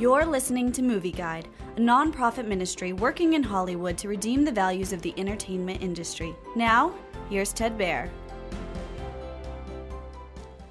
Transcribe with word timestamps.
You're 0.00 0.24
listening 0.24 0.72
to 0.72 0.82
Movie 0.82 1.12
Guide, 1.12 1.46
a 1.76 1.78
nonprofit 1.78 2.46
ministry 2.46 2.94
working 2.94 3.34
in 3.34 3.42
Hollywood 3.42 3.98
to 3.98 4.08
redeem 4.08 4.46
the 4.46 4.50
values 4.50 4.94
of 4.94 5.02
the 5.02 5.12
entertainment 5.18 5.82
industry. 5.82 6.34
Now, 6.56 6.94
here's 7.28 7.52
Ted 7.52 7.76
Baehr. 7.76 8.08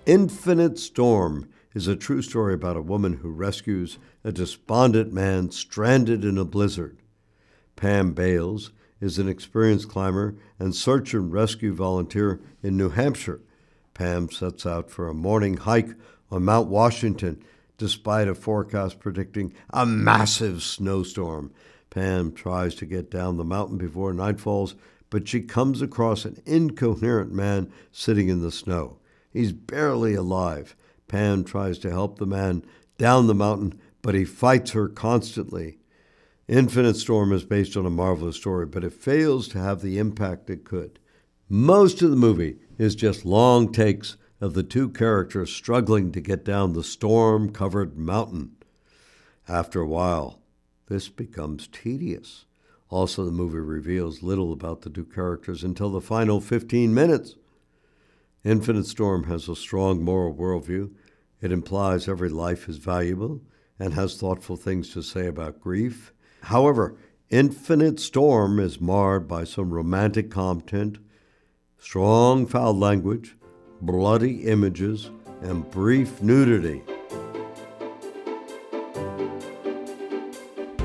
Infinite 0.07 0.79
Storm 0.79 1.47
is 1.75 1.87
a 1.87 1.95
true 1.95 2.23
story 2.23 2.55
about 2.55 2.75
a 2.75 2.81
woman 2.81 3.17
who 3.17 3.29
rescues 3.29 3.99
a 4.23 4.31
despondent 4.31 5.13
man 5.13 5.51
stranded 5.51 6.25
in 6.25 6.39
a 6.39 6.43
blizzard. 6.43 6.97
Pam 7.75 8.13
Bales 8.13 8.71
is 8.99 9.19
an 9.19 9.29
experienced 9.29 9.89
climber 9.89 10.37
and 10.57 10.73
search 10.73 11.13
and 11.13 11.31
rescue 11.31 11.75
volunteer 11.75 12.41
in 12.63 12.75
New 12.75 12.89
Hampshire. 12.89 13.41
Pam 13.93 14.31
sets 14.31 14.65
out 14.65 14.89
for 14.89 15.07
a 15.07 15.13
morning 15.13 15.57
hike 15.57 15.91
on 16.31 16.45
Mount 16.45 16.67
Washington 16.67 17.43
despite 17.79 18.27
a 18.27 18.35
forecast 18.35 18.99
predicting 18.99 19.51
a 19.71 19.85
massive 19.87 20.61
snowstorm. 20.61 21.51
Pam 21.89 22.31
tries 22.31 22.75
to 22.75 22.85
get 22.85 23.09
down 23.09 23.37
the 23.37 23.43
mountain 23.43 23.77
before 23.79 24.13
night 24.13 24.39
falls, 24.39 24.75
but 25.09 25.27
she 25.27 25.41
comes 25.41 25.81
across 25.81 26.25
an 26.25 26.39
incoherent 26.45 27.31
man 27.31 27.71
sitting 27.91 28.27
in 28.29 28.41
the 28.41 28.51
snow. 28.51 28.99
He's 29.31 29.51
barely 29.51 30.13
alive. 30.13 30.75
Pam 31.07 31.43
tries 31.43 31.79
to 31.79 31.89
help 31.89 32.19
the 32.19 32.27
man 32.27 32.63
down 32.99 33.25
the 33.25 33.33
mountain, 33.33 33.79
but 34.03 34.13
he 34.13 34.25
fights 34.25 34.71
her 34.71 34.87
constantly. 34.87 35.79
Infinite 36.47 36.95
Storm 36.95 37.31
is 37.31 37.43
based 37.43 37.77
on 37.77 37.85
a 37.85 37.91
marvelous 37.91 38.35
story, 38.35 38.65
but 38.65 38.83
it 38.83 38.93
fails 38.93 39.47
to 39.49 39.59
have 39.59 39.81
the 39.81 39.97
impact 39.97 40.49
it 40.49 40.65
could. 40.65 40.99
Most 41.47 42.01
of 42.01 42.11
the 42.11 42.15
movie 42.15 42.57
is 42.77 42.95
just 42.95 43.25
long 43.25 43.71
takes 43.71 44.17
of 44.41 44.53
the 44.53 44.63
two 44.63 44.89
characters 44.89 45.51
struggling 45.51 46.11
to 46.11 46.21
get 46.21 46.45
down 46.45 46.73
the 46.73 46.83
storm 46.83 47.51
covered 47.51 47.97
mountain. 47.97 48.55
After 49.47 49.81
a 49.81 49.87
while, 49.87 50.39
this 50.87 51.09
becomes 51.09 51.67
tedious. 51.67 52.45
Also, 52.89 53.25
the 53.25 53.31
movie 53.31 53.59
reveals 53.59 54.23
little 54.23 54.51
about 54.51 54.81
the 54.81 54.89
two 54.89 55.05
characters 55.05 55.63
until 55.63 55.91
the 55.91 56.01
final 56.01 56.41
15 56.41 56.93
minutes. 56.93 57.35
Infinite 58.43 58.85
Storm 58.85 59.25
has 59.25 59.47
a 59.47 59.55
strong 59.55 60.03
moral 60.03 60.33
worldview. 60.33 60.91
It 61.41 61.51
implies 61.51 62.07
every 62.07 62.29
life 62.29 62.67
is 62.69 62.77
valuable 62.77 63.41
and 63.77 63.93
has 63.93 64.15
thoughtful 64.15 64.55
things 64.55 64.91
to 64.93 65.03
say 65.03 65.27
about 65.27 65.61
grief. 65.61 66.13
However, 66.43 66.95
Infinite 67.29 67.99
Storm 67.99 68.59
is 68.59 68.81
marred 68.81 69.27
by 69.27 69.43
some 69.43 69.71
romantic 69.71 70.31
content, 70.31 70.97
strong 71.77 72.47
foul 72.47 72.75
language, 72.75 73.35
bloody 73.81 74.47
images, 74.47 75.09
and 75.41 75.69
brief 75.71 76.21
nudity. 76.21 76.83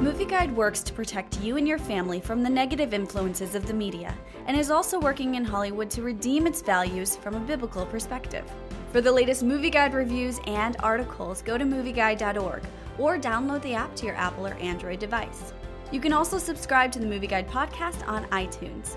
Movie 0.01 0.27
Guide 0.27 0.55
works 0.55 0.83
to 0.83 0.93
protect 0.93 1.41
you 1.41 1.57
and 1.57 1.67
your 1.67 1.79
family 1.79 2.21
from 2.21 2.43
the 2.43 2.51
negative 2.51 2.93
influences 2.93 3.55
of 3.55 3.67
the 3.67 3.73
media 3.73 4.15
and 4.47 4.57
is 4.57 4.71
also 4.71 5.01
working 5.01 5.35
in 5.35 5.45
Hollywood 5.45 5.91
to 5.91 6.03
redeem 6.03 6.47
its 6.47 6.61
values 6.61 7.17
from 7.17 7.35
a 7.35 7.41
biblical 7.41 7.87
perspective. 7.87 8.45
For 8.93 9.01
the 9.01 9.11
latest 9.11 9.43
Movie 9.43 9.71
Guide 9.71 9.95
reviews 9.95 10.41
and 10.47 10.77
articles, 10.81 11.43
go 11.43 11.59
to 11.59 11.65
movieguide.org 11.65 12.63
or 12.99 13.19
download 13.19 13.63
the 13.63 13.75
app 13.75 13.97
to 13.97 14.07
your 14.07 14.15
Apple 14.15 14.47
or 14.47 14.55
Android 14.55 14.99
device. 14.99 15.53
You 15.91 16.01
can 16.01 16.13
also 16.13 16.39
subscribe 16.39 16.93
to 16.93 16.99
the 16.99 17.07
Movie 17.07 17.27
Guide 17.27 17.49
podcast 17.49 18.07
on 18.07 18.27
iTunes. 18.27 18.97